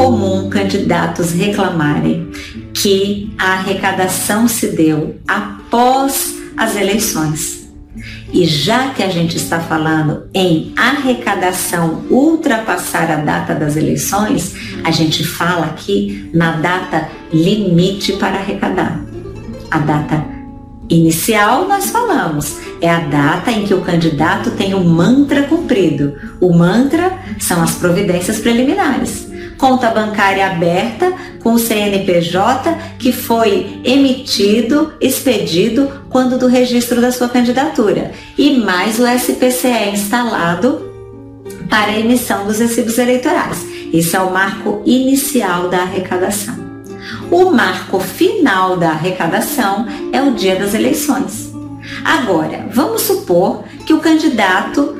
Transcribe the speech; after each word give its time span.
comum 0.00 0.48
candidatos 0.48 1.32
reclamarem 1.32 2.30
que 2.72 3.30
a 3.38 3.52
arrecadação 3.52 4.48
se 4.48 4.68
deu 4.68 5.16
após 5.28 6.36
as 6.56 6.74
eleições. 6.74 7.68
E 8.32 8.46
já 8.46 8.94
que 8.94 9.02
a 9.02 9.10
gente 9.10 9.36
está 9.36 9.60
falando 9.60 10.22
em 10.32 10.72
arrecadação 10.74 12.04
ultrapassar 12.08 13.10
a 13.10 13.16
data 13.16 13.54
das 13.54 13.76
eleições, 13.76 14.54
a 14.82 14.90
gente 14.90 15.22
fala 15.22 15.66
aqui 15.66 16.30
na 16.32 16.52
data 16.52 17.10
limite 17.30 18.14
para 18.14 18.38
arrecadar. 18.38 19.04
A 19.70 19.78
data 19.80 20.24
inicial 20.88 21.68
nós 21.68 21.90
falamos, 21.90 22.56
é 22.80 22.88
a 22.88 23.00
data 23.00 23.52
em 23.52 23.66
que 23.66 23.74
o 23.74 23.82
candidato 23.82 24.52
tem 24.52 24.72
o 24.72 24.82
mantra 24.82 25.42
cumprido. 25.42 26.16
O 26.40 26.54
mantra 26.54 27.18
são 27.38 27.62
as 27.62 27.74
providências 27.74 28.38
preliminares 28.38 29.29
conta 29.60 29.90
bancária 29.90 30.46
aberta 30.46 31.12
com 31.42 31.52
o 31.52 31.58
CNPJ 31.58 32.76
que 32.98 33.12
foi 33.12 33.80
emitido, 33.84 34.94
expedido 34.98 36.02
quando 36.08 36.38
do 36.38 36.46
registro 36.46 37.00
da 37.00 37.12
sua 37.12 37.28
candidatura 37.28 38.12
e 38.38 38.58
mais 38.58 38.98
o 38.98 39.06
SPCE 39.06 39.90
instalado 39.92 40.90
para 41.68 41.92
a 41.92 42.00
emissão 42.00 42.46
dos 42.46 42.58
recibos 42.58 42.98
eleitorais. 42.98 43.58
Esse 43.92 44.16
é 44.16 44.20
o 44.20 44.32
marco 44.32 44.82
inicial 44.86 45.68
da 45.68 45.82
arrecadação. 45.82 46.58
O 47.30 47.50
marco 47.50 48.00
final 48.00 48.76
da 48.76 48.90
arrecadação 48.90 49.86
é 50.12 50.22
o 50.22 50.32
dia 50.32 50.56
das 50.56 50.72
eleições. 50.72 51.52
Agora, 52.04 52.66
vamos 52.72 53.02
supor 53.02 53.64
que 53.84 53.92
o 53.92 54.00
candidato 54.00 54.96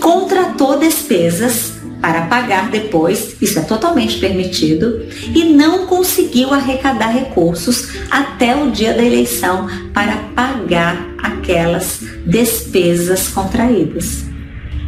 contratou 0.00 0.78
despesas 0.78 1.77
para 2.00 2.22
pagar 2.22 2.70
depois, 2.70 3.36
isso 3.40 3.58
é 3.58 3.62
totalmente 3.62 4.18
permitido, 4.18 5.06
e 5.34 5.44
não 5.44 5.86
conseguiu 5.86 6.52
arrecadar 6.52 7.08
recursos 7.08 7.88
até 8.10 8.54
o 8.56 8.70
dia 8.70 8.94
da 8.94 9.02
eleição 9.02 9.68
para 9.92 10.16
pagar 10.34 10.96
aquelas 11.18 12.00
despesas 12.24 13.28
contraídas. 13.28 14.24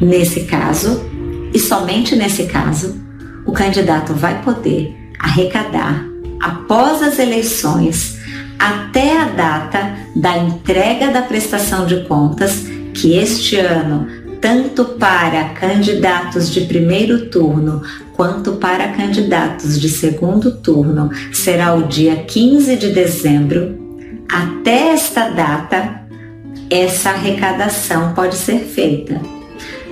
Nesse 0.00 0.40
caso, 0.40 1.08
e 1.52 1.58
somente 1.58 2.14
nesse 2.14 2.44
caso, 2.44 3.00
o 3.46 3.52
candidato 3.52 4.12
vai 4.12 4.42
poder 4.42 4.94
arrecadar 5.18 6.04
após 6.40 7.02
as 7.02 7.18
eleições 7.18 8.18
até 8.58 9.16
a 9.16 9.24
data 9.24 9.96
da 10.14 10.36
entrega 10.36 11.08
da 11.08 11.22
prestação 11.22 11.86
de 11.86 12.04
contas, 12.04 12.64
que 12.92 13.16
este 13.16 13.56
ano 13.56 14.06
tanto 14.40 14.84
para 14.84 15.50
candidatos 15.50 16.50
de 16.50 16.62
primeiro 16.62 17.26
turno 17.26 17.82
quanto 18.14 18.52
para 18.52 18.88
candidatos 18.88 19.80
de 19.80 19.88
segundo 19.88 20.56
turno, 20.56 21.10
será 21.32 21.74
o 21.74 21.84
dia 21.84 22.16
15 22.16 22.76
de 22.76 22.92
dezembro. 22.92 23.78
Até 24.28 24.90
esta 24.90 25.28
data, 25.28 26.02
essa 26.70 27.10
arrecadação 27.10 28.12
pode 28.14 28.36
ser 28.36 28.60
feita 28.60 29.20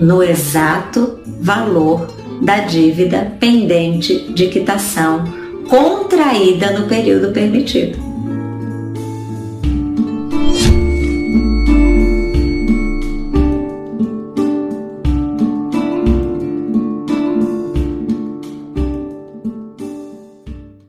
no 0.00 0.22
exato 0.22 1.18
valor 1.40 2.14
da 2.42 2.60
dívida 2.60 3.36
pendente 3.38 4.32
de 4.32 4.48
quitação 4.48 5.24
contraída 5.68 6.78
no 6.78 6.86
período 6.86 7.32
permitido. 7.32 8.09